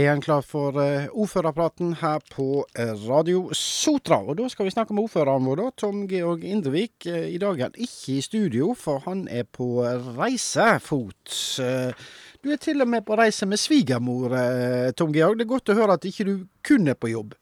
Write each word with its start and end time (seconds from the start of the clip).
Det 0.00 0.06
er 0.08 0.14
en 0.16 0.22
klar 0.24 0.40
for 0.40 0.78
uh, 0.80 1.10
ordførerpraten 1.12 1.90
her 2.00 2.22
på 2.32 2.44
uh, 2.64 2.92
Radio 3.04 3.50
Sotra. 3.52 4.16
Og 4.24 4.38
da 4.38 4.46
skal 4.48 4.64
vi 4.64 4.72
snakke 4.72 4.94
med 4.96 5.02
ordføreren 5.02 5.44
vår, 5.44 5.60
da, 5.60 5.66
Tom 5.76 6.06
Georg 6.08 6.46
Indrevik. 6.48 7.04
Uh, 7.04 7.26
I 7.28 7.36
dag 7.42 7.58
er 7.58 7.68
han 7.68 7.76
ikke 7.76 8.14
i 8.14 8.22
studio, 8.24 8.70
for 8.72 9.02
han 9.04 9.26
er 9.28 9.44
på 9.44 9.84
reisefot. 10.16 11.34
du 12.40 12.48
er 12.48 12.62
til 12.64 12.80
og 12.80 12.88
med 12.88 13.04
på 13.04 13.20
reise 13.20 13.46
med 13.46 13.60
svigermor, 13.60 14.32
Tom 14.96 15.12
Georg. 15.12 15.36
Det 15.36 15.44
er 15.44 15.52
godt 15.52 15.74
å 15.74 15.78
høre 15.82 15.98
at 16.00 16.08
ikke 16.08 16.28
du 16.30 16.34
kun 16.64 16.88
er 16.88 16.96
på 16.96 17.12
jobb. 17.12 17.36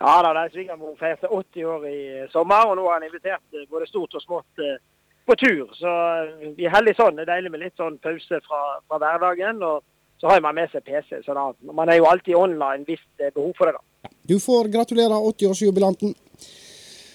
Ja 0.00 0.16
da, 0.24 0.32
det 0.32 0.46
er 0.46 0.56
svigermor 0.56 0.96
feirte 0.96 1.28
80 1.28 1.70
år 1.74 1.88
i 1.92 2.00
sommer, 2.32 2.64
og 2.64 2.80
nå 2.80 2.88
har 2.88 2.96
han 3.02 3.08
invitert 3.10 3.68
både 3.68 3.92
stort 3.92 4.16
og 4.16 4.24
smått 4.24 4.66
på 5.28 5.40
tur. 5.44 5.68
Så 5.76 5.92
vi 6.56 6.64
er 6.64 6.78
heldige 6.78 7.02
sånn. 7.02 7.20
Det 7.20 7.28
er 7.28 7.34
deilig 7.36 7.52
med 7.52 7.66
litt 7.68 7.76
sånn 7.76 8.00
pause 8.00 8.40
fra, 8.48 8.64
fra 8.88 9.04
hverdagen. 9.04 9.60
og 9.60 9.84
så 10.22 10.30
har 10.30 10.40
man 10.40 10.54
med 10.54 10.70
seg 10.70 10.84
PC. 10.86 11.16
Så 11.26 11.34
da, 11.34 11.48
man 11.74 11.90
er 11.90 11.98
jo 11.98 12.06
alltid 12.06 12.36
online 12.38 12.86
hvis 12.86 13.02
det 13.18 13.32
er 13.32 13.34
behov 13.34 13.56
for 13.58 13.66
det. 13.66 13.74
da. 13.74 14.12
Du 14.30 14.36
får 14.38 14.70
gratulere 14.70 15.18
80-årsjubilanten. 15.18 16.14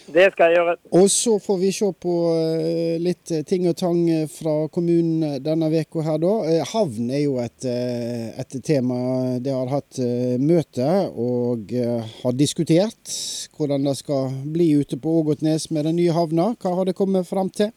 Det 0.08 0.26
skal 0.32 0.52
jeg 0.52 0.60
gjøre. 0.60 0.74
Og 1.00 1.08
så 1.12 1.38
får 1.44 1.58
vi 1.60 1.70
se 1.76 1.88
på 2.04 2.14
eh, 2.36 3.00
litt 3.00 3.32
ting 3.48 3.66
og 3.72 3.76
tang 3.80 4.02
fra 4.32 4.56
kommunen 4.72 5.40
denne 5.44 5.72
veka 5.72 6.04
her, 6.04 6.20
da. 6.24 6.34
Eh, 6.52 6.68
havn 6.74 7.10
er 7.16 7.24
jo 7.26 7.40
et, 7.44 7.68
eh, 7.68 8.30
et 8.44 8.60
tema. 8.64 9.00
De 9.40 9.56
har 9.56 9.72
hatt 9.72 10.04
møte 10.44 10.92
og 11.16 11.72
har 11.72 12.40
diskutert 12.40 13.16
hvordan 13.56 13.88
det 13.88 13.98
skal 14.04 14.36
bli 14.52 14.74
ute 14.84 15.00
på 15.00 15.20
Ågotnes 15.22 15.72
med 15.72 15.88
den 15.88 16.00
nye 16.04 16.16
havna. 16.16 16.54
Hva 16.60 16.76
har 16.76 16.92
det 16.92 17.00
kommet 17.00 17.28
fram 17.28 17.52
til? 17.52 17.72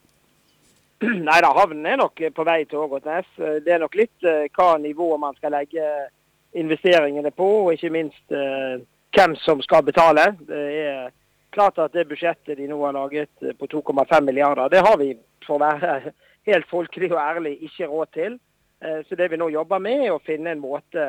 Nei 1.28 1.38
da, 1.40 1.52
havnen 1.56 1.86
er 1.88 2.00
nok 2.00 2.20
på 2.36 2.44
vei 2.44 2.64
til 2.68 2.82
Ågotnes. 2.82 3.28
Det 3.64 3.72
er 3.72 3.80
nok 3.80 3.94
litt 3.96 4.26
uh, 4.26 4.44
hva 4.56 4.74
nivået 4.82 5.22
man 5.22 5.36
skal 5.38 5.54
legge 5.56 5.86
investeringene 6.58 7.30
på, 7.30 7.46
og 7.64 7.72
ikke 7.76 7.92
minst 7.94 8.32
hvem 9.14 9.36
som 9.38 9.60
skal 9.62 9.84
betale. 9.86 10.24
Det 10.48 10.62
er 10.80 11.10
klart 11.54 11.78
at 11.78 11.94
det 11.94 12.08
budsjettet 12.10 12.58
de 12.58 12.68
nå 12.70 12.78
har 12.84 12.96
laget 12.96 13.30
eh, 13.42 13.54
på 13.58 13.68
2,5 13.70 14.20
milliarder, 14.26 14.68
det 14.68 14.82
har 14.82 14.96
vi 14.98 15.12
for 15.46 15.58
å 15.58 15.62
være 15.62 16.12
helt 16.50 16.70
folkelig 16.70 17.12
og 17.12 17.20
ærlig 17.22 17.56
ikke 17.66 17.90
råd 17.90 18.14
til. 18.14 18.38
Så 18.80 19.16
det 19.18 19.26
vi 19.28 19.36
nå 19.36 19.50
jobber 19.52 19.78
med, 19.84 20.06
er 20.06 20.14
å 20.14 20.22
finne 20.24 20.54
en 20.54 20.62
måte 20.62 21.02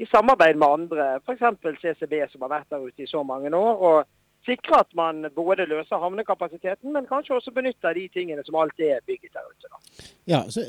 i 0.00 0.06
samarbeid 0.08 0.56
med 0.56 0.78
andre, 0.78 1.08
f.eks. 1.20 1.42
CCB 1.82 2.14
som 2.30 2.46
har 2.46 2.54
vært 2.54 2.70
der 2.72 2.86
ute 2.86 3.04
i 3.04 3.10
så 3.10 3.20
mange 3.22 3.50
år. 3.52 3.82
og 3.84 4.06
sikre 4.46 4.80
at 4.82 4.90
man 4.98 5.26
både 5.34 5.66
løser 5.70 6.00
havnekapasiteten, 6.02 6.92
men 6.92 7.06
kanskje 7.06 7.36
også 7.36 7.54
benytter 7.54 7.94
de 7.94 8.08
tingene 8.12 8.44
som 8.46 8.58
alltid 8.58 8.96
er 8.96 9.06
bygget 9.06 9.32
der 9.36 9.46
ute. 9.50 9.70
Da. 9.70 10.08
Ja, 10.26 10.40
så 10.50 10.60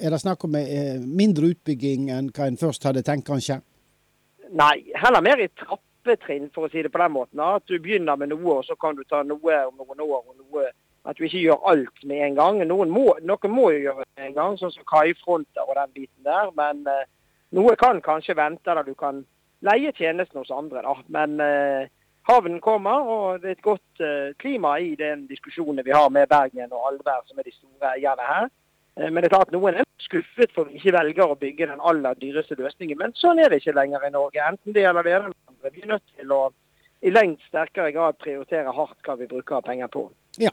Er 0.00 0.10
det 0.10 0.20
snakk 0.20 0.44
om 0.44 0.54
eh, 0.54 1.00
mindre 1.00 1.52
utbygging 1.54 2.10
enn 2.10 2.30
hva 2.36 2.48
en 2.50 2.60
først 2.60 2.84
hadde 2.84 3.04
tenkt, 3.06 3.26
kanskje? 3.28 3.60
Nei, 4.52 4.92
heller 4.94 5.24
mer 5.24 5.42
i 5.42 5.48
trappetrinn, 5.48 6.50
for 6.54 6.66
å 6.66 6.72
si 6.72 6.82
det 6.82 6.92
på 6.94 7.02
den 7.02 7.14
måten. 7.16 7.42
At 7.42 7.66
du 7.66 7.78
begynner 7.82 8.18
med 8.20 8.30
noe, 8.30 8.60
og 8.60 8.66
så 8.66 8.76
kan 8.78 8.96
du 8.96 9.04
ta 9.04 9.22
noe 9.26 9.62
om 9.66 9.80
noen 9.80 10.04
år. 10.04 10.22
og 10.22 10.36
noe 10.36 10.68
At 11.06 11.18
du 11.18 11.24
ikke 11.26 11.42
gjør 11.42 11.66
alt 11.70 12.04
med 12.04 12.22
en 12.28 12.38
gang. 12.38 12.62
Noen 12.68 12.90
må, 12.90 13.08
noen 13.22 13.52
må 13.52 13.70
jo 13.74 13.84
gjøre 13.88 14.04
med 14.04 14.28
en 14.28 14.38
gang, 14.38 14.58
sånn 14.58 14.74
som 14.74 14.86
kaifronter 14.90 15.66
og 15.66 15.74
den 15.80 15.94
biten 15.94 16.28
der. 16.28 16.52
Men 16.58 16.86
eh, 16.90 17.06
noe 17.56 17.76
kan 17.80 18.02
kanskje 18.02 18.38
vente, 18.38 18.74
da 18.74 18.82
du 18.86 18.94
kan 18.94 19.24
leie 19.66 19.92
tjenesten 19.96 20.42
hos 20.42 20.52
andre. 20.54 20.82
da. 20.82 20.94
Men 21.08 21.40
eh, 21.40 21.88
havnen 22.26 22.60
kommer, 22.60 23.08
og 23.14 23.42
det 23.42 23.50
er 23.50 23.56
et 23.56 23.66
godt 23.66 24.02
uh, 24.02 24.34
klima 24.42 24.76
i 24.82 24.94
den 24.98 25.26
diskusjonen 25.30 25.84
vi 25.86 25.94
har 25.94 26.08
med 26.10 26.28
Bergen 26.30 26.72
og 26.72 26.90
Alver, 26.90 27.22
som 27.26 27.38
er 27.38 27.46
de 27.46 27.54
store 27.54 27.94
eierne 27.94 28.28
her. 28.28 28.48
Uh, 28.98 29.08
men 29.08 29.22
det 29.22 29.30
er 29.30 29.36
klart 29.36 29.54
noen 29.54 29.80
er 29.80 29.88
skuffet 30.02 30.54
for 30.54 30.68
vi 30.68 30.80
ikke 30.80 30.96
velger 30.98 31.32
å 31.32 31.38
bygge 31.40 31.70
den 31.70 31.82
aller 31.82 32.18
dyreste 32.20 32.58
løsningen. 32.58 32.98
Men 33.00 33.16
sånn 33.18 33.40
er 33.42 33.50
det 33.50 33.62
ikke 33.62 33.76
lenger 33.78 34.06
i 34.06 34.14
Norge. 34.14 34.42
Enten 34.42 34.76
det 34.76 34.86
gjelder 34.86 35.06
det 35.06 35.16
ene 35.16 35.30
eller 35.30 35.52
andre. 35.54 35.74
Vi 35.74 35.84
er 35.84 35.92
nødt 35.94 36.16
til 36.16 36.34
å 36.34 36.42
i 37.06 37.12
lengt 37.12 37.42
sterkere 37.46 37.92
grad 37.92 38.16
prioritere 38.18 38.72
hardt 38.72 39.02
hva 39.04 39.16
vi 39.20 39.28
bruker 39.30 39.64
penger 39.64 39.90
på. 39.92 40.08
Ja. 40.40 40.52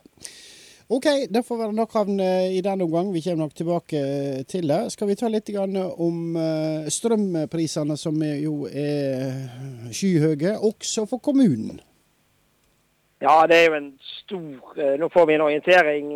OK, 0.89 1.05
det 1.29 1.45
får 1.47 1.57
være 1.57 1.73
nok 1.73 1.93
havn 1.95 2.19
eh, 2.19 2.57
i 2.57 2.61
denne 2.61 2.83
omgang. 2.83 3.13
Vi 3.13 3.21
kommer 3.23 3.45
nok 3.45 3.55
tilbake 3.55 3.99
til 4.49 4.67
det. 4.67 4.91
Skal 4.91 5.07
vi 5.07 5.15
ta 5.15 5.29
litt 5.31 5.49
om 5.55 6.35
eh, 6.35 6.89
strømprisene, 6.91 7.97
som 7.97 8.19
jo 8.23 8.67
er 8.67 9.91
skyhøye, 9.91 10.57
også 10.59 11.05
for 11.07 11.23
kommunen? 11.23 11.79
Ja, 13.23 13.45
det 13.47 13.57
er 13.57 13.69
jo 13.69 13.77
en 13.79 13.91
stor 14.03 14.75
eh, 14.75 14.97
Nå 14.99 15.07
får 15.07 15.25
vi 15.25 15.33
en 15.33 15.45
orientering 15.47 16.09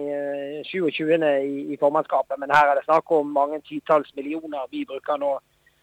27. 0.67 1.16
i, 1.16 1.73
i 1.73 1.77
formannskapet, 1.79 2.35
men 2.39 2.51
her 2.51 2.67
er 2.67 2.75
det 2.75 2.83
snakk 2.83 3.11
om 3.11 3.31
mange 3.31 3.61
titalls 3.69 4.11
millioner. 4.16 4.67
Vi 4.72 4.83
bruker 4.85 5.17
nå 5.17 5.38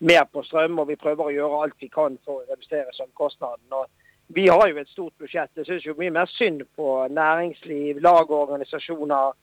mer 0.04 0.28
på 0.28 0.42
strøm, 0.44 0.78
og 0.78 0.88
vi 0.88 1.00
prøver 1.00 1.24
å 1.24 1.32
gjøre 1.32 1.62
alt 1.64 1.80
vi 1.80 1.88
kan 1.88 2.18
for 2.24 2.42
å 2.42 2.48
redusere 2.50 2.92
strømkostnaden. 2.92 3.64
Og 3.72 3.88
vi 4.28 4.48
har 4.48 4.68
jo 4.68 4.78
et 4.80 4.88
stort 4.88 5.12
budsjett. 5.18 5.50
Jeg 5.56 5.66
syns 5.66 5.98
mye 5.98 6.10
mer 6.10 6.30
synd 6.32 6.62
på 6.76 7.06
næringsliv, 7.10 8.00
lag 8.00 8.30
og 8.30 8.40
organisasjoner 8.48 9.34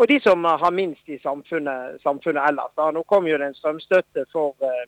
og 0.00 0.08
de 0.08 0.16
som 0.24 0.44
har 0.44 0.72
minst 0.72 1.08
i 1.12 1.18
samfunnet, 1.20 2.00
samfunnet 2.02 2.46
ellers. 2.48 2.72
Da. 2.78 2.88
Nå 2.90 3.02
kom 3.04 3.26
jo 3.28 3.36
det 3.36 3.50
en 3.50 3.58
strømstøtte 3.58 4.24
for, 4.32 4.54
eh, 4.64 4.86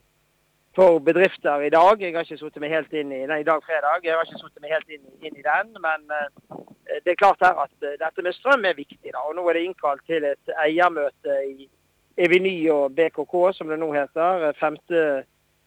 for, 0.74 0.98
bedrifter 0.98 1.66
i 1.66 1.68
dag. 1.70 2.00
Jeg 2.00 2.14
har 2.14 2.24
ikke 2.24 2.38
satt 2.40 2.56
meg 2.62 2.72
helt 2.72 2.94
inn 2.96 3.12
i 3.12 3.26
nei, 3.28 3.40
i 3.42 3.48
dag 3.50 3.60
fredag, 3.66 4.00
jeg 4.04 4.16
har 4.16 4.24
ikke 4.24 4.40
satt 4.40 4.62
meg 4.64 4.72
helt 4.72 4.88
inn, 4.88 5.04
inn, 5.20 5.36
i 5.36 5.44
den. 5.44 5.76
Men 5.84 6.08
uh, 6.08 6.56
det 7.04 7.12
er 7.12 7.20
klart 7.20 7.44
her 7.44 7.60
at 7.60 7.76
uh, 7.84 7.92
dette 8.00 8.24
med 8.24 8.32
strøm 8.38 8.64
er 8.64 8.78
viktig. 8.78 9.12
da, 9.12 9.20
og 9.20 9.36
Nå 9.36 9.44
er 9.50 9.60
det 9.60 9.66
innkalt 9.68 10.00
til 10.08 10.24
et 10.24 10.56
eiermøte 10.64 11.38
i 11.44 11.68
Eviny 12.16 12.56
og 12.72 12.96
BKK, 12.96 13.36
som 13.52 13.68
det 13.68 13.80
nå 13.80 13.92
heter, 13.92 14.52
5. 14.60 14.80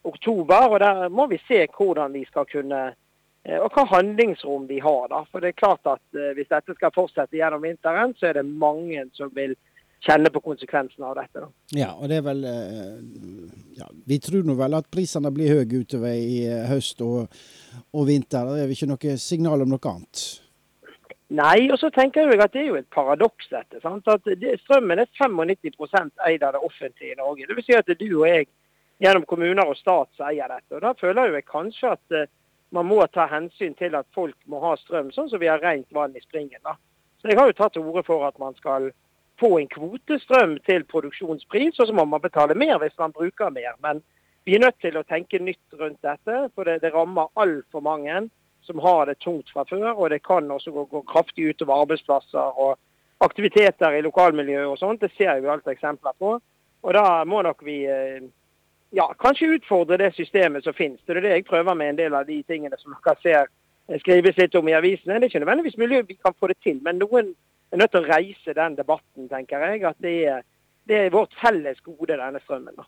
oktober, 0.10 0.70
og 0.74 0.80
Der 0.80 1.10
må 1.10 1.30
vi 1.30 1.38
se 1.48 1.68
hvordan 1.78 2.14
vi 2.14 2.26
skal 2.26 2.50
kunne 2.50 2.96
Eh, 2.96 3.05
og 3.46 3.70
hva 3.74 3.86
handlingsrom 3.92 4.66
vi 4.68 4.80
har. 4.82 5.08
da. 5.12 5.22
For 5.32 5.44
det 5.44 5.54
er 5.54 5.60
klart 5.60 5.86
at 5.86 6.02
uh, 6.18 6.34
Hvis 6.38 6.50
dette 6.50 6.76
skal 6.78 6.94
fortsette 6.96 7.38
gjennom 7.38 7.62
vinteren, 7.62 8.16
så 8.18 8.30
er 8.30 8.40
det 8.40 8.46
mange 8.46 9.06
som 9.14 9.30
vil 9.36 9.54
kjenne 10.06 10.30
på 10.34 10.42
konsekvensene 10.46 11.06
av 11.06 11.20
dette. 11.20 11.44
da. 11.44 11.52
Ja, 11.78 11.92
og 11.94 12.10
det 12.10 12.20
er 12.20 12.26
vel 12.26 12.42
uh, 12.46 12.96
ja, 13.78 13.90
Vi 14.10 14.20
tror 14.22 14.48
nå 14.48 14.58
vel 14.58 14.78
at 14.78 14.90
prisene 14.92 15.34
blir 15.34 15.54
høye 15.54 15.84
utover 15.84 16.16
i 16.18 16.42
høst 16.72 17.06
og, 17.06 17.30
og, 17.92 18.02
vinter. 18.10 18.50
Det 18.50 18.64
er 18.64 18.72
vel 18.72 18.78
ikke 18.80 18.92
noe 18.94 19.20
signal 19.22 19.66
om 19.66 19.76
noe 19.76 19.94
annet? 19.94 20.26
Nei, 21.36 21.68
og 21.74 21.80
så 21.82 21.90
tenker 21.90 22.30
jeg 22.30 22.38
at 22.42 22.54
det 22.54 22.62
er 22.62 22.68
jo 22.70 22.78
et 22.78 22.90
paradoks 22.94 23.50
dette. 23.50 23.82
sant? 23.82 24.08
At 24.10 24.26
det, 24.26 24.60
Strømmen 24.62 25.02
er 25.02 25.10
95% 25.18 26.22
eid 26.30 26.46
av 26.46 26.54
det 26.54 26.62
offentlige 26.66 27.14
i 27.14 27.18
Norge. 27.18 27.50
Vil 27.50 27.66
si 27.66 27.78
at 27.78 27.90
det 27.90 27.98
du 28.02 28.12
og 28.24 28.28
jeg 28.30 28.50
gjennom 29.02 29.26
kommuner 29.28 29.70
og 29.70 29.78
stat 29.78 30.10
som 30.16 30.30
eier 30.30 30.50
dette. 30.50 30.78
Og 30.78 30.82
Da 30.86 30.94
føler 30.98 31.34
jeg 31.34 31.46
kanskje 31.50 31.94
at 31.98 32.18
man 32.76 32.90
må 32.90 33.00
ta 33.08 33.26
hensyn 33.32 33.74
til 33.80 33.96
at 33.98 34.08
folk 34.16 34.36
må 34.52 34.60
ha 34.64 34.76
strøm, 34.82 35.12
sånn 35.16 35.30
som 35.32 35.42
vi 35.42 35.50
har 35.52 35.64
rent 35.64 35.88
vann 35.96 36.16
i 36.16 36.24
springen. 36.24 36.60
da. 36.64 36.76
Så 37.22 37.32
Jeg 37.32 37.40
har 37.40 37.48
jo 37.50 37.58
tatt 37.58 37.74
til 37.74 37.88
orde 37.88 38.04
for 38.04 38.28
at 38.28 38.38
man 38.40 38.56
skal 38.56 38.92
få 39.40 39.58
en 39.60 39.68
kvotestrøm 39.72 40.58
til 40.68 40.86
produksjonspris, 40.92 41.80
og 41.80 41.88
så 41.88 41.94
må 41.94 42.06
man 42.06 42.22
betale 42.22 42.56
mer 42.56 42.78
hvis 42.80 42.98
man 43.00 43.16
bruker 43.16 43.50
mer. 43.50 43.76
Men 43.82 44.02
vi 44.46 44.56
er 44.56 44.64
nødt 44.64 44.80
til 44.82 44.98
å 44.98 45.04
tenke 45.04 45.40
nytt 45.40 45.80
rundt 45.80 46.02
dette, 46.06 46.50
for 46.56 46.68
det, 46.68 46.82
det 46.84 46.94
rammer 46.94 47.32
altfor 47.36 47.82
mange 47.82 48.28
som 48.66 48.80
har 48.80 49.06
det 49.10 49.20
tungt 49.20 49.50
fra 49.54 49.66
før. 49.66 49.94
Og 49.94 50.10
det 50.10 50.24
kan 50.24 50.52
også 50.52 50.72
gå, 50.72 50.86
gå 50.92 51.02
kraftig 51.10 51.50
utover 51.50 51.82
arbeidsplasser 51.86 52.60
og 52.62 52.78
aktiviteter 53.26 53.98
i 53.98 54.04
lokalmiljøet 54.06 54.72
og 54.72 54.80
sånt. 54.80 55.02
Det 55.02 55.12
ser 55.18 55.42
vi 55.42 55.52
alt 55.52 55.68
eksempler 55.68 56.16
på. 56.20 56.38
Og 56.86 56.94
da 56.94 57.24
må 57.26 57.42
nok 57.46 57.64
vi 57.66 57.84
eh, 57.90 58.22
ja, 58.96 59.14
kanskje 59.20 59.48
utfordre 59.58 59.98
det 59.98 60.14
systemet 60.16 60.64
som 60.64 60.74
finnes. 60.74 61.02
Det 61.06 61.18
er 61.18 61.26
det 61.26 61.34
jeg 61.34 61.48
prøver 61.50 61.76
med 61.76 61.92
en 61.92 62.00
del 62.00 62.16
av 62.16 62.28
de 62.28 62.40
tingene 62.48 62.78
som 62.80 62.96
dere 62.96 63.16
ser 63.24 63.42
eh, 63.44 64.00
skrives 64.00 64.38
litt 64.40 64.56
om 64.56 64.70
i 64.72 64.76
avisene. 64.78 65.20
Det 65.20 65.28
er 65.28 65.34
ikke 65.34 65.44
nødvendigvis 65.44 65.80
mulig 65.82 66.04
vi 66.08 66.20
kan 66.20 66.36
få 66.40 66.52
det 66.52 66.60
til, 66.64 66.80
men 66.86 67.02
noen 67.04 67.34
er 67.74 67.82
nødt 67.82 67.92
til 67.96 68.06
å 68.06 68.08
reise 68.08 68.56
den 68.56 68.78
debatten, 68.80 69.28
tenker 69.32 69.66
jeg. 69.68 69.84
At 69.90 70.00
det 70.04 70.16
er, 70.32 70.46
det 70.88 71.02
er 71.02 71.16
vårt 71.16 71.36
felles 71.42 71.82
gode, 71.84 72.14
denne 72.14 72.42
strømmen. 72.46 72.88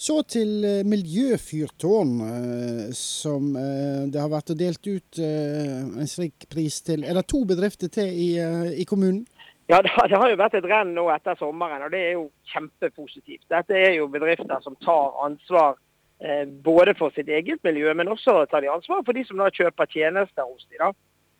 Så 0.00 0.22
til 0.32 0.64
eh, 0.64 0.80
miljøfyrtårn, 0.88 2.14
eh, 2.24 2.86
som 2.96 3.52
det 3.52 4.22
har 4.22 4.32
vært 4.32 4.54
delt 4.56 4.86
ut 4.88 5.20
en 5.20 6.08
slik 6.08 6.48
pris 6.48 6.80
til. 6.86 7.04
Er 7.04 7.18
det 7.18 7.28
to 7.28 7.44
bedrifter 7.44 7.92
til 7.92 8.08
i, 8.08 8.30
i 8.72 8.88
kommunen? 8.88 9.26
Ja, 9.70 9.78
det 9.82 10.18
har 10.18 10.30
jo 10.32 10.38
vært 10.40 10.56
et 10.58 10.66
renn 10.66 10.96
nå 10.96 11.04
etter 11.14 11.36
sommeren, 11.38 11.84
og 11.86 11.92
det 11.92 12.00
er 12.02 12.16
jo 12.16 12.24
kjempepositivt. 12.50 13.44
Dette 13.52 13.76
er 13.78 13.92
jo 14.00 14.08
bedrifter 14.10 14.58
som 14.64 14.74
tar 14.82 15.12
ansvar 15.22 15.76
eh, 16.18 16.42
både 16.64 16.96
for 16.98 17.14
sitt 17.14 17.28
eget 17.30 17.62
miljø, 17.62 17.92
men 17.94 18.10
også 18.10 18.48
tar 18.50 18.64
de 18.64 18.72
ansvar 18.72 19.04
for 19.06 19.14
de 19.14 19.22
som 19.28 19.38
da 19.38 19.46
kjøper 19.54 19.86
tjenester 19.92 20.48
hos 20.48 20.66
de. 20.66 20.80
da. 20.80 20.88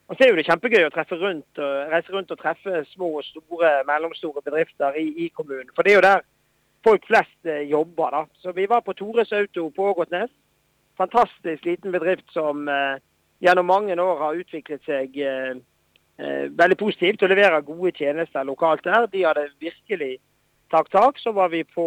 Og 0.06 0.14
så 0.14 0.24
er 0.24 0.30
jo 0.30 0.38
det 0.38 0.44
kjempegøy 0.46 0.86
å 0.86 0.92
rundt, 0.94 1.62
reise 1.90 2.14
rundt 2.14 2.30
og 2.30 2.38
treffe 2.38 2.84
små 2.92 3.08
og 3.18 3.26
store, 3.26 3.72
mellomstore 3.88 4.44
bedrifter 4.46 4.94
i, 4.98 5.08
i 5.24 5.28
kommunen. 5.34 5.72
For 5.74 5.82
det 5.82 5.92
er 5.92 5.98
jo 5.98 6.06
der 6.06 6.22
folk 6.86 7.10
flest 7.10 7.50
eh, 7.50 7.66
jobber. 7.66 8.14
da. 8.14 8.22
Så 8.38 8.54
Vi 8.54 8.68
var 8.70 8.86
på 8.86 8.94
Tores 8.94 9.32
Auto 9.32 9.72
på 9.74 9.90
Ågotnes. 9.90 10.30
Fantastisk 11.02 11.66
liten 11.66 11.90
bedrift 11.90 12.30
som 12.30 12.68
eh, 12.68 13.02
gjennom 13.42 13.66
mange 13.66 13.98
år 13.98 14.22
har 14.22 14.38
utviklet 14.38 14.86
seg 14.86 15.18
eh, 15.18 15.58
Eh, 15.58 15.58
veldig 16.58 16.76
positivt 16.78 17.22
og 17.22 17.30
leverer 17.32 17.64
gode 17.64 17.92
tjenester 17.96 18.44
lokalt 18.44 18.84
der. 18.84 19.06
De 19.12 19.24
hadde 19.24 19.46
virkelig 19.62 20.18
tatt 20.72 20.90
tak. 20.92 21.18
Så 21.18 21.32
var 21.32 21.48
vi 21.52 21.62
på, 21.64 21.86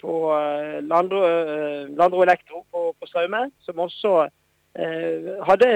på 0.00 0.14
Landro, 0.86 1.20
Landro 1.98 2.22
Elektro 2.24 2.64
på, 2.72 2.94
på 2.98 3.10
Straume, 3.10 3.46
som 3.66 3.82
også 3.84 4.14
hadde 5.48 5.70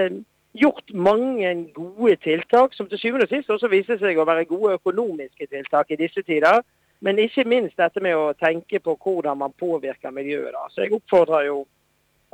gjort 0.58 0.94
mange 0.94 1.70
gode 1.74 2.16
tiltak, 2.16 2.74
som 2.74 2.88
til 2.88 2.98
syvende 2.98 3.28
og 3.28 3.32
sist 3.32 3.50
også 3.50 3.70
viste 3.70 3.98
seg 4.00 4.18
å 4.18 4.26
være 4.28 4.48
gode 4.48 4.78
økonomiske 4.78 5.46
tiltak 5.46 5.90
i 5.92 6.00
disse 6.00 6.22
tider. 6.26 6.62
Men 7.00 7.20
ikke 7.22 7.46
minst 7.46 7.78
dette 7.78 8.02
med 8.02 8.16
å 8.18 8.32
tenke 8.38 8.80
på 8.82 8.96
hvordan 8.98 9.38
man 9.38 9.54
påvirker 9.60 10.14
miljøet. 10.14 10.50
Da. 10.54 10.64
Så 10.72 10.82
jeg 10.82 10.96
oppfordrer 10.96 11.46
jo 11.46 11.60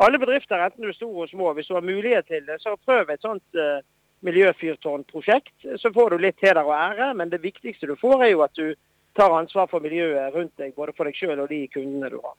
alle 0.01 0.19
bedrifter, 0.19 0.59
enten 0.59 0.83
du 0.83 0.89
er 0.91 0.97
stor 0.97 1.27
og 1.27 1.29
små, 1.31 1.53
hvis 1.55 1.69
du 1.69 1.75
har 1.77 1.85
mulighet 1.85 2.27
til 2.27 2.47
det, 2.47 2.57
så 2.63 2.75
prøv 2.87 3.13
et 3.13 3.23
sånt 3.23 3.61
uh, 3.61 3.85
miljøfyrtårnprosjekt. 4.25 5.55
Så 5.81 5.93
får 5.95 6.15
du 6.15 6.23
litt 6.23 6.41
heder 6.45 6.65
og 6.65 6.75
ære, 6.77 7.13
men 7.19 7.33
det 7.33 7.43
viktigste 7.45 7.89
du 7.91 7.95
får, 8.01 8.25
er 8.25 8.33
jo 8.35 8.45
at 8.47 8.57
du 8.59 8.75
tar 9.15 9.35
ansvar 9.37 9.69
for 9.71 9.85
miljøet 9.85 10.35
rundt 10.35 10.55
deg, 10.59 10.75
både 10.77 10.95
for 10.97 11.09
deg 11.09 11.19
sjøl 11.19 11.45
og 11.45 11.51
de 11.53 11.61
kundene 11.73 12.11
du 12.13 12.19
har. 12.23 12.35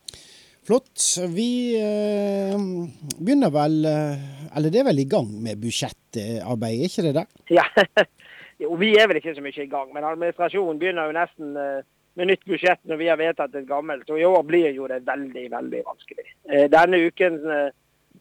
Flott. 0.65 0.97
Vi 1.29 1.77
eh, 1.77 2.55
begynner 3.19 3.51
vel 3.53 3.83
eh, 3.85 4.23
Eller 4.57 4.73
det 4.73 4.79
er 4.81 4.87
vel 4.87 5.03
i 5.03 5.09
gang 5.09 5.27
med 5.43 5.59
budsjettarbeid, 5.61 6.87
ikke 6.87 7.05
det 7.05 7.11
det? 7.19 7.25
Ja. 7.53 7.65
jo, 8.63 8.71
vi 8.81 8.95
er 8.97 9.11
vel 9.11 9.19
ikke 9.21 9.35
så 9.37 9.43
mye 9.45 9.61
i 9.61 9.69
gang. 9.69 9.91
Men 9.93 10.07
administrasjonen 10.09 10.81
begynner 10.81 11.11
jo 11.11 11.17
nesten 11.19 11.53
eh, 11.61 11.85
med 12.17 12.31
nytt 12.31 12.47
budsjett 12.49 12.81
når 12.89 13.01
vi 13.01 13.11
har 13.11 13.21
vedtatt 13.21 13.53
et 13.53 13.69
gammelt. 13.69 14.09
Og 14.09 14.17
i 14.17 14.25
år 14.25 14.41
blir 14.47 14.71
jo 14.73 14.89
det 14.89 15.03
veldig, 15.05 15.45
veldig 15.53 15.83
vanskelig. 15.85 16.25
Denne 16.73 17.01
uken 17.11 17.41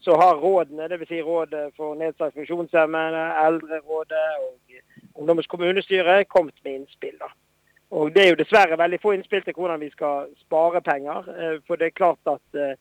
så 0.01 0.15
har 0.19 0.35
rådene, 0.41 0.87
dvs. 0.89 1.07
Si 1.07 1.21
Rådet 1.21 1.71
for 1.77 1.95
nedsatt 1.95 2.33
funksjonshemmede, 2.33 3.23
Eldrerådet 3.45 4.27
og 4.43 4.59
Ungdommens 5.15 5.47
kommunestyre, 5.47 6.23
kommet 6.25 6.55
med 6.63 6.73
innspill. 6.73 7.17
da. 7.19 7.31
Og 7.91 8.15
Det 8.15 8.23
er 8.23 8.29
jo 8.29 8.35
dessverre 8.35 8.77
veldig 8.77 8.99
få 9.01 9.11
innspill 9.15 9.43
til 9.43 9.53
hvordan 9.53 9.79
vi 9.79 9.89
skal 9.89 10.27
spare 10.39 10.81
penger. 10.81 11.17
Eh, 11.39 11.59
for 11.67 11.75
det 11.75 11.85
er 11.85 11.99
klart 12.01 12.19
at 12.27 12.59
eh, 12.59 12.75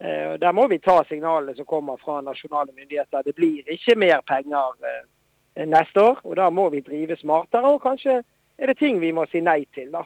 eh, 0.00 0.34
der 0.40 0.52
må 0.52 0.66
vi 0.66 0.78
ta 0.78 1.02
signalene 1.08 1.56
som 1.56 1.64
kommer 1.64 1.96
fra 1.96 2.20
nasjonale 2.20 2.72
myndigheter. 2.76 3.22
Det 3.22 3.34
blir 3.34 3.62
ikke 3.66 3.98
mer 3.98 4.20
penger 4.26 4.74
neste 5.66 6.02
år, 6.02 6.20
og 6.24 6.36
da 6.36 6.50
må 6.50 6.68
vi 6.70 6.80
drive 6.80 7.16
smartere. 7.16 7.72
Og 7.72 7.82
kanskje 7.82 8.22
er 8.58 8.66
det 8.66 8.78
ting 8.78 9.00
vi 9.00 9.12
må 9.12 9.24
si 9.26 9.40
nei 9.40 9.64
til. 9.74 9.90
da. 9.92 10.04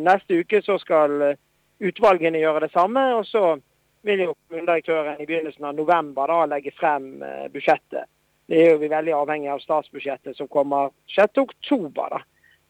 Neste 0.00 0.40
uke 0.40 0.62
så 0.62 0.78
skal 0.78 1.36
utvalgene 1.80 2.38
gjøre 2.38 2.60
det 2.60 2.72
samme. 2.72 3.14
og 3.14 3.26
så 3.26 3.60
vil 4.06 4.22
jo 4.24 4.34
kommunedirektøren 4.34 5.20
i 5.20 5.26
begynnelsen 5.26 5.64
av 5.68 5.76
november 5.76 6.30
da 6.30 6.44
legge 6.46 6.72
frem 6.76 7.18
budsjettet. 7.52 8.06
Det 8.48 8.62
er 8.62 8.70
jo 8.72 8.80
vi 8.80 8.88
veldig 8.88 9.12
avhengig 9.12 9.50
av 9.52 9.60
statsbudsjettet 9.60 10.38
som 10.38 10.48
kommer 10.48 10.90
6. 11.12 11.42
oktober. 11.42 12.14
da. 12.14 12.20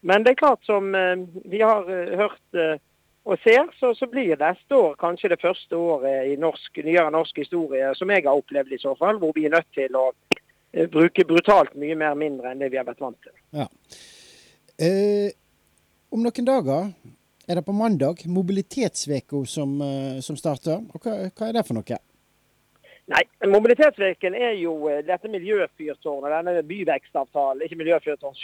Men 0.01 0.25
det 0.25 0.33
er 0.33 0.43
klart, 0.43 0.65
som 0.67 0.95
eh, 0.95 1.17
vi 1.45 1.61
har 1.63 1.87
eh, 1.91 2.15
hørt 2.19 2.59
eh, 2.59 2.79
og 3.29 3.39
ser, 3.45 3.67
så, 3.79 3.93
så, 3.95 4.07
blir 4.09 4.39
neste 4.41 4.75
år 4.75 4.95
kanskje 4.99 5.29
det 5.35 5.41
første 5.43 5.77
året 5.77 6.31
i 6.33 6.37
norsk, 6.41 6.81
nyere 6.85 7.11
norsk 7.13 7.43
historie 7.43 7.91
som 7.95 8.11
jeg 8.11 8.25
har 8.25 8.39
opplevd 8.39 8.73
i 8.73 8.81
så 8.81 8.95
fall, 8.97 9.19
hvor 9.21 9.35
vi 9.37 9.45
er 9.45 9.53
nødt 9.53 9.69
til 9.77 9.99
å 10.01 10.07
bruke 10.89 11.27
brutalt 11.29 11.75
mye 11.77 11.97
mer 11.99 12.17
mindre 12.17 12.51
enn 12.51 12.63
det 12.63 12.71
vi 12.73 12.81
har 12.81 12.87
vært 12.89 13.03
vant 13.05 13.19
til. 13.27 13.35
Ja. 13.59 13.67
Eh, 14.81 15.29
om 16.15 16.25
noen 16.25 16.49
dager 16.49 16.89
er 17.49 17.59
det 17.59 17.65
på 17.65 17.73
mandag 17.73 18.21
mobilitetsveka 18.29 19.41
som, 19.49 19.79
som 20.23 20.37
starter. 20.37 20.85
Og 20.93 21.01
hva, 21.01 21.31
hva 21.33 21.49
er 21.49 21.57
det 21.57 21.65
for 21.65 21.79
noe? 21.79 21.99
Nei, 23.09 23.23
Mobilitetsveken 23.49 24.35
er 24.37 24.59
jo 24.61 24.75
eh, 24.91 25.01
dette 25.07 25.31
miljøfyrtårnet, 25.33 26.33
denne 26.35 26.65
byvekstavtalen, 26.69 27.65
ikke 27.65 27.79
miljøfyrtårn, 27.81 28.37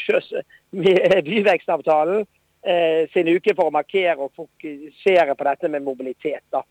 byvekstavtalen 1.28 2.22
eh, 2.64 3.02
sin 3.12 3.28
uke 3.28 3.52
for 3.52 3.68
å 3.68 3.74
markere 3.74 4.16
og 4.24 4.32
fokusere 4.38 5.36
på 5.36 5.48
dette 5.50 5.68
med 5.68 5.84
mobilitet. 5.84 6.46
da. 6.48 6.62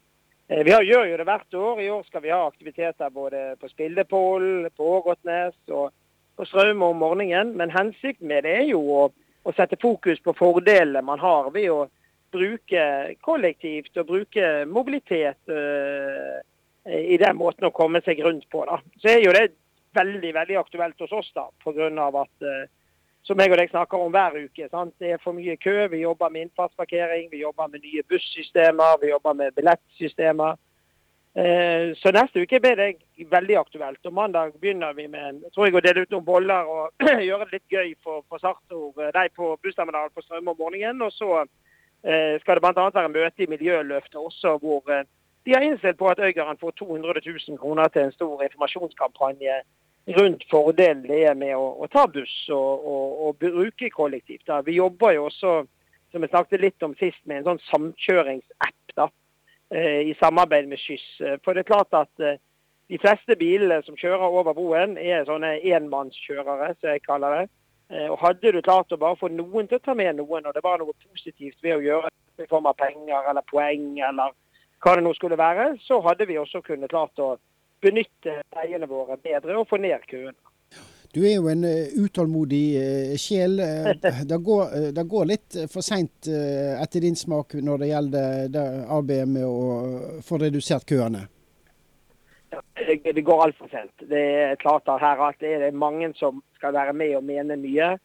Eh, 0.49 0.63
vi 0.65 0.73
gjør 0.73 1.11
jo 1.11 1.19
det 1.21 1.27
hvert 1.29 1.59
år. 1.59 1.81
I 1.83 1.91
år 1.93 2.07
skal 2.07 2.25
vi 2.25 2.33
ha 2.33 2.41
aktiviteter 2.47 3.13
både 3.13 3.43
på 3.61 3.69
Spildepollen, 3.69 4.71
på 4.73 4.89
Ågotnes 4.97 5.53
og 5.69 5.91
på 6.33 6.49
Straume 6.49 6.89
om 6.89 6.97
morgenen. 6.97 7.53
Men 7.59 7.75
hensikten 7.77 8.31
med 8.31 8.47
det 8.47 8.55
er 8.63 8.71
jo 8.71 8.81
å, 8.89 9.03
å 9.45 9.53
sette 9.53 9.77
fokus 9.77 10.17
på 10.25 10.33
fordelene 10.39 11.05
man 11.05 11.21
har 11.21 11.53
ved 11.53 11.69
å 11.69 11.83
bruke 12.33 12.83
kollektivt 13.23 13.97
og 14.01 14.09
bruke 14.09 14.49
mobilitet. 14.69 15.39
Eh, 15.47 16.41
i 16.83 17.15
den 17.15 17.37
måten 17.39 17.69
å 17.69 17.71
komme 17.71 18.01
seg 18.03 18.19
rundt 18.25 18.49
på. 18.51 18.65
da. 18.67 18.81
Så 18.99 19.13
er 19.13 19.21
jo 19.23 19.31
det 19.31 19.53
veldig 19.95 20.33
veldig 20.35 20.57
aktuelt 20.59 20.99
hos 20.99 21.13
oss, 21.15 21.29
da, 21.35 21.45
pga. 21.63 21.87
at 21.87 22.43
uh, 22.43 22.65
som 23.23 23.39
jeg 23.39 23.53
og 23.53 23.57
deg 23.57 23.71
snakker 23.71 24.03
om 24.03 24.11
hver 24.11 24.35
uke. 24.35 24.67
Sant? 24.67 24.93
Det 24.99 25.13
er 25.15 25.21
for 25.23 25.37
mye 25.37 25.55
kø. 25.55 25.87
Vi 25.93 26.03
jobber 26.03 26.29
med 26.29 26.47
innfartsparkering, 26.47 27.29
vi 27.31 27.43
jobber 27.43 27.69
med 27.71 27.85
nye 27.85 28.03
bussystemer, 28.09 28.97
vi 29.01 29.13
jobber 29.13 29.33
med 29.33 29.55
billettsystemer. 29.55 30.57
Eh, 31.33 31.95
så 31.97 32.11
neste 32.13 32.43
uke 32.43 32.59
blir 32.61 32.75
det 32.77 32.89
veldig 33.31 33.55
aktuelt. 33.57 34.05
og 34.05 34.13
Mandag 34.13 34.51
begynner 34.61 34.93
vi 34.93 35.07
med 35.07 35.39
jeg 35.41 35.53
tror 35.53 35.65
jeg 35.65 35.75
å 35.79 35.81
dele 35.81 36.03
ut 36.03 36.11
noen 36.13 36.25
boller 36.27 36.67
og 36.69 37.07
gjøre 37.29 37.47
det 37.47 37.55
litt 37.55 37.73
gøy 37.73 37.95
for, 38.03 38.25
for 38.27 38.43
Sartor, 38.43 38.91
de 39.15 39.23
på 39.33 39.55
bussterminalen 39.63 40.13
på 40.13 40.21
Strømme 40.21 40.51
om 40.51 40.59
morgenen. 40.59 41.01
Og 41.01 41.15
så 41.15 41.45
skal 42.03 42.59
det 42.59 42.63
bl.a. 42.63 42.89
være 42.93 43.11
møte 43.13 43.43
i 43.43 43.47
Miljøløftet 43.47 44.19
også, 44.19 44.57
hvor 44.59 44.83
eh, 44.91 45.05
de 45.45 45.53
har 45.55 45.63
innstilt 45.63 45.97
på 45.97 46.07
at 46.07 46.19
Øygarden 46.19 46.59
får 46.59 46.71
200 46.71 47.21
000 47.47 47.57
kroner 47.57 47.87
til 47.87 48.01
en 48.01 48.11
stor 48.11 48.43
informasjonskampanje 48.43 49.61
rundt 50.17 50.43
fordelen 50.51 51.03
det 51.07 51.21
er 51.27 51.35
med 51.39 51.55
å, 51.55 51.63
å 51.83 51.87
ta 51.87 52.05
buss 52.11 52.33
og, 52.51 52.87
og, 52.93 53.27
og 53.27 53.37
bruke 53.39 53.89
kollektivt. 53.89 54.51
Vi 54.65 54.75
jobber 54.79 55.15
jo 55.15 55.27
også, 55.29 55.53
som 56.11 56.23
jeg 56.23 56.31
snakket 56.31 56.63
litt 56.63 56.83
om 56.83 56.95
sist, 56.99 57.21
med 57.25 57.41
en 57.41 57.53
sånn 57.53 57.63
samkjøringsapp 57.69 58.95
da, 58.99 59.07
eh, 59.71 60.01
i 60.11 60.15
samarbeid 60.19 60.67
med 60.71 60.81
Skyss. 60.83 61.07
For 61.43 61.55
det 61.55 61.63
er 61.63 61.71
klart 61.71 61.95
at 61.95 62.23
eh, 62.23 62.39
de 62.91 62.99
fleste 62.99 63.35
bilene 63.39 63.79
som 63.87 63.95
kjører 63.99 64.27
over 64.27 64.55
broen, 64.55 64.97
er 64.99 65.23
sånne 65.27 65.55
enmannskjørere, 65.63 66.73
som 66.79 66.91
jeg 66.91 67.05
kaller 67.07 67.39
det. 67.39 67.45
Eh, 67.93 68.09
og 68.09 68.17
Hadde 68.21 68.53
du 68.53 68.61
klart 68.65 68.93
å 68.93 68.99
bare 68.99 69.17
få 69.19 69.29
noen 69.29 69.67
til 69.69 69.77
å 69.77 69.85
ta 69.85 69.93
med 69.97 70.17
noen, 70.17 70.47
og 70.47 70.55
det 70.55 70.63
var 70.65 70.81
noe 70.81 70.95
positivt 71.05 71.59
ved 71.61 71.77
å 71.77 71.83
gjøre 71.83 72.09
det 72.37 72.47
i 72.47 72.49
form 72.49 72.69
av 72.69 72.77
penger 72.79 73.29
eller 73.29 73.45
poeng 73.49 73.99
eller 74.01 74.33
hva 74.83 74.95
det 74.97 75.03
nå 75.05 75.13
skulle 75.15 75.37
være, 75.39 75.75
så 75.85 75.99
hadde 76.03 76.25
vi 76.27 76.39
også 76.41 76.63
kunnet 76.65 76.91
klart 76.91 77.21
å 77.21 77.35
benytte 77.83 78.39
veiene 78.55 78.89
våre 78.89 79.19
bedre 79.21 79.59
og 79.59 79.69
få 79.69 79.79
ned 79.83 80.01
køene. 80.09 80.35
Du 81.13 81.19
er 81.21 81.35
jo 81.35 81.45
en 81.51 81.61
uh, 81.61 81.93
utålmodig 82.01 82.63
uh, 82.73 83.13
sjel. 83.21 83.59
Det, 84.31 84.39
går, 84.47 84.91
det, 84.97 85.03
går, 85.07 85.27
litt 85.29 85.57
for 85.69 85.85
seint 85.85 86.25
etter 86.25 87.03
din 87.05 87.15
smak 87.15 87.53
når 87.61 87.83
det 87.83 87.89
gjelder 87.91 88.47
det 88.49 88.63
arbeidet 88.89 89.29
med 89.29 89.45
å 89.45 90.21
få 90.25 90.41
redusert 90.41 90.87
køene? 90.89 91.27
Det, 92.87 93.15
det 93.15 93.25
går 93.25 93.43
altfor 93.43 93.69
sent. 93.71 93.93
Det 94.09 94.23
er 94.45 94.55
klart 94.61 94.89
at 94.91 95.01
her 95.01 95.21
at 95.27 95.39
det 95.41 95.53
er 95.55 95.71
mange 95.71 96.13
som 96.19 96.43
skal 96.57 96.73
være 96.73 96.93
med 96.93 97.15
og 97.15 97.23
mene 97.23 97.57
mye. 97.57 97.97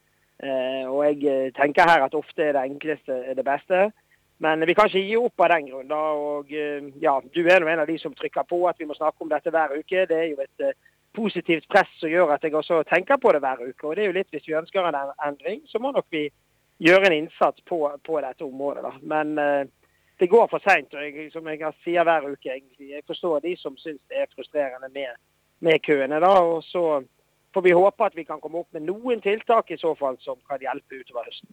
og 0.87 1.01
jeg 1.05 1.53
tenker 1.57 1.89
her 1.91 2.05
at 2.05 2.15
ofte 2.15 2.43
er 2.43 2.53
det 2.53 2.65
enkleste 2.71 3.35
det 3.37 3.45
beste. 3.45 3.91
Men 4.39 4.67
vi 4.67 4.75
kan 4.75 4.87
ikke 4.87 5.03
gi 5.03 5.17
opp 5.19 5.43
av 5.43 5.51
den 5.53 5.71
grunn. 5.71 5.95
Og 5.95 6.53
eh, 6.55 6.91
ja, 7.03 7.17
Du 7.35 7.41
er 7.43 7.65
en 7.65 7.83
av 7.83 7.89
de 7.91 7.99
som 7.99 8.15
trykker 8.15 8.47
på 8.47 8.61
at 8.71 8.79
vi 8.79 8.87
må 8.87 8.95
snakke 8.95 9.25
om 9.25 9.33
dette 9.33 9.51
hver 9.51 9.75
uke. 9.75 10.07
Det 10.07 10.19
er 10.19 10.29
jo 10.31 10.45
et 10.45 10.77
positivt 11.17 11.67
press 11.71 11.91
som 11.99 12.13
gjør 12.13 12.37
at 12.37 12.45
jeg 12.45 12.55
også 12.55 12.85
tenker 12.87 13.19
på 13.19 13.33
det 13.35 13.43
hver 13.43 13.65
uke. 13.65 13.87
Og 13.87 13.97
det 13.97 14.05
er 14.05 14.13
jo 14.13 14.19
litt 14.21 14.31
Hvis 14.31 14.47
vi 14.47 14.59
ønsker 14.61 14.87
en 14.87 15.01
endring, 15.27 15.65
så 15.67 15.83
må 15.83 15.91
nok 15.93 16.07
vi 16.15 16.29
gjøre 16.79 17.11
en 17.11 17.17
innsats 17.25 17.61
på, 17.67 17.81
på 18.07 18.21
dette 18.23 18.47
området. 18.47 18.85
Da. 18.87 18.93
Men 19.03 19.71
det 20.19 20.31
går 20.31 20.49
for 20.51 20.63
seint. 20.65 20.95
Som 21.33 21.47
jeg 21.51 21.73
sier 21.85 22.07
hver 22.07 22.27
uke, 22.31 22.51
egentlig, 22.51 22.91
jeg 22.97 23.07
forstår 23.07 23.45
de 23.45 23.55
som 23.61 23.77
syns 23.79 24.01
det 24.11 24.25
er 24.25 24.33
frustrerende 24.35 24.91
med, 24.95 25.15
med 25.61 25.81
køene. 25.87 26.21
da, 26.21 26.33
og 26.43 26.63
så 26.67 27.03
får 27.55 27.65
vi 27.65 27.73
håpe 27.77 28.05
at 28.05 28.17
vi 28.17 28.25
kan 28.25 28.41
komme 28.43 28.61
opp 28.63 28.77
med 28.77 28.85
noen 28.89 29.23
tiltak 29.25 29.71
i 29.71 29.81
så 29.81 29.95
fall 29.99 30.19
som 30.25 30.37
kan 30.49 30.61
hjelpe 30.63 31.01
utover 31.01 31.27
høsten. 31.29 31.51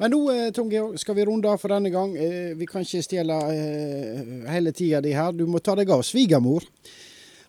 Men 0.00 0.12
nå 0.14 0.20
eh, 0.32 0.50
Tom 0.56 0.70
Georg, 0.72 0.98
skal 0.98 1.16
vi 1.18 1.26
runde 1.28 1.50
av 1.50 1.60
for 1.62 1.72
denne 1.72 1.92
gang. 1.92 2.16
Eh, 2.16 2.52
vi 2.58 2.66
kan 2.66 2.84
ikke 2.84 3.04
stjele 3.06 3.38
eh, 3.52 4.20
hele 4.50 4.72
tida 4.74 5.02
di 5.04 5.14
her. 5.14 5.34
Du 5.36 5.44
må 5.46 5.60
ta 5.62 5.76
deg 5.78 5.92
av 5.92 6.04
svigermor. 6.06 6.66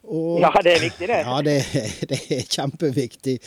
Og, 0.03 0.41
ja, 0.43 0.49
det 0.59 0.71
er 0.73 0.81
viktig, 0.83 1.07
det. 1.07 1.17
Ja, 1.23 1.37
det, 1.45 1.53
det 2.11 2.17
er 2.35 2.43
kjempeviktig. 2.43 3.37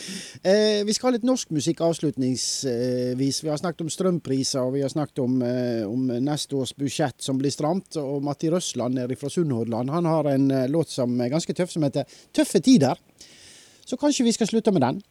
Eh, 0.40 0.80
vi 0.88 0.94
skal 0.96 1.10
ha 1.10 1.16
litt 1.16 1.26
norsk 1.28 1.50
musikk 1.52 1.82
avslutningsvis. 1.84 3.40
Vi 3.44 3.50
har 3.50 3.58
snakket 3.60 3.82
om 3.84 3.90
strømpriser, 3.92 4.62
og 4.62 4.72
vi 4.78 4.84
har 4.84 4.92
snakket 4.92 5.20
om, 5.20 5.34
eh, 5.44 5.82
om 5.84 6.06
neste 6.24 6.56
års 6.56 6.72
budsjett 6.72 7.20
som 7.20 7.36
blir 7.36 7.52
stramt. 7.52 7.98
Og 8.00 8.24
Matti 8.24 8.48
Røsland 8.52 8.96
nede 8.96 9.18
fra 9.20 9.28
Sunnhordland 9.28 9.92
han 9.92 10.08
har 10.08 10.30
en 10.32 10.50
eh, 10.50 10.68
låt 10.72 10.88
som 10.88 11.12
er 11.20 11.34
ganske 11.34 11.52
tøff, 11.52 11.70
som 11.70 11.84
heter 11.84 12.08
'Tøffe 12.32 12.62
tider'. 12.64 12.96
Så 13.84 13.96
kanskje 14.00 14.24
vi 14.24 14.32
skal 14.32 14.46
slutte 14.46 14.72
med 14.72 14.80
den? 14.80 15.02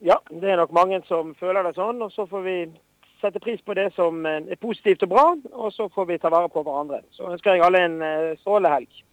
Ja, 0.00 0.16
det 0.30 0.50
er 0.50 0.56
nok 0.56 0.72
mange 0.72 1.02
som 1.08 1.34
føler 1.34 1.62
det 1.62 1.74
sånn. 1.74 1.98
Og 2.02 2.12
så 2.12 2.28
får 2.30 2.42
vi 2.42 2.70
sette 3.20 3.40
pris 3.40 3.60
på 3.60 3.74
det 3.74 3.90
som 3.96 4.24
er 4.26 4.56
positivt 4.62 5.02
og 5.02 5.08
bra, 5.08 5.34
og 5.52 5.72
så 5.72 5.88
får 5.88 6.06
vi 6.06 6.18
ta 6.18 6.28
vare 6.28 6.48
på 6.48 6.62
hverandre. 6.62 7.02
Så 7.10 7.26
ønsker 7.32 7.52
jeg 7.52 7.64
alle 7.64 7.84
en 7.84 7.98
strålende 8.38 8.70
helg. 8.70 9.04